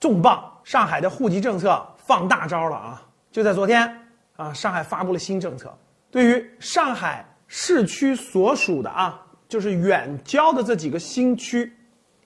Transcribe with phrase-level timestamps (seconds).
[0.00, 3.02] 重磅，上海的户籍政策放大招了啊！
[3.32, 5.76] 就在昨天啊，上海发布了新政策，
[6.10, 11.72] 对于上海市区所属的啊，就是远郊的这几个新区，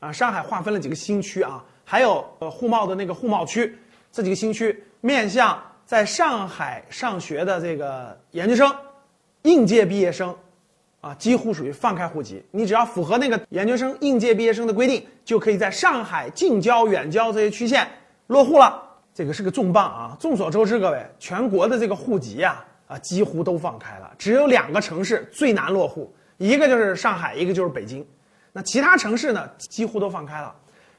[0.00, 3.78] 啊，上海划分了几个新区啊，还有呃沪贸的那个沪贸区，
[4.10, 8.74] 这几个新区面向在上海上学的这个研究生、
[9.42, 10.34] 应届毕业生。
[11.00, 17.88] 啊，几乎属于放开户籍，你只要符合那个研究生应届毕业生的规定，就可以在上海近郊、远郊这些区县
[18.26, 18.82] 落户了。
[19.14, 20.16] 这个是个重磅啊！
[20.20, 28.06] 众所周知，各位，全国的这个户籍呀，啊，几乎都放开了，只有两个城市最难落户，一个就是上海，一个就是北京。
[28.52, 30.54] 那其他城市呢，几乎都放开了。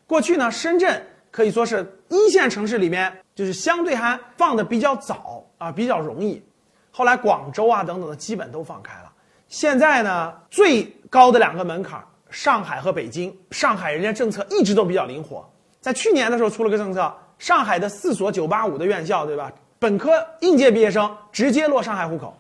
[0.06, 6.42] 过去呢，深圳可以说是一线城市里面，就是相对还放的比较早啊，比较容易。
[6.92, 9.12] 后来广州啊等等的，基本都放开了。
[9.50, 12.00] 现在呢，最高的两个门槛，
[12.30, 13.36] 上海和北京。
[13.50, 15.44] 上海人家政策一直都比较灵活，
[15.82, 19.52] 在去年的时候出了个政策，上海的四所985的院校，对吧？
[19.80, 22.38] 本科应届毕业生直接落上海户口。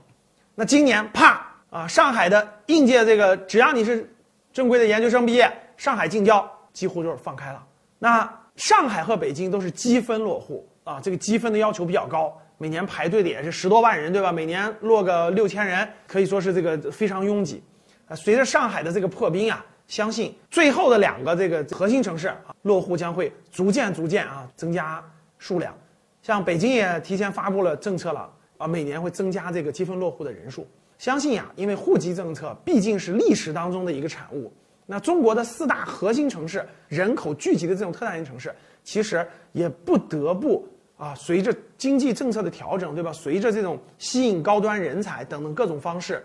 [0.54, 4.08] 那今年啪啊，上海的应届这个，只要你是
[4.54, 7.66] 正规的研究生毕业，上海近郊几乎就是放开了。
[7.98, 12.40] 那上海和北京都是积分落户啊，这个积分的要求比较高。
[12.62, 14.34] 每年排队的也是十多万人，对吧？
[14.34, 17.64] 每年落个六千人，可以说是这个非常拥挤。
[18.06, 25.02] 啊，随着上海的这个破冰啊，相信最后的两个这个核心城市啊，落户将会逐渐逐渐啊增加
[25.38, 25.74] 数量。
[26.22, 30.68] 像北京也提前发布了政策了啊，每年会增加这个积分落户的人数。
[30.98, 34.52] 相信呀，因为户籍政策毕竟是历史当中的一个产物。
[34.86, 40.68] 那中国的四大核心城市人口聚集的这种特大型城市，其实也不得不。
[41.00, 43.14] 啊，随着经济政策的调整，对吧？
[43.14, 46.22] 随着这种吸引高端人才等等各种方式，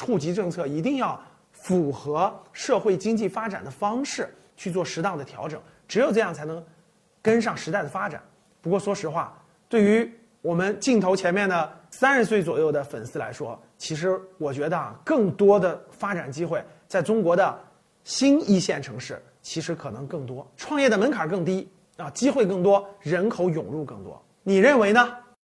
[0.00, 1.20] 户籍政策一定要
[1.50, 6.64] 符合社会经济发展的方式去做适当的调整，只有这样才能
[7.20, 8.22] 跟上时代的发展。
[8.60, 9.36] 不过说实话，
[9.68, 10.08] 对于
[10.40, 17.58] 我们镜头前面的三十岁左右的粉丝来说，其实我觉得啊，更多的发展机会在中国的
[18.04, 21.68] 新一线城市，其实可能更多，创业的门槛更低。
[21.96, 25.16] 啊，机会更多，人口涌入更多，你认为呢？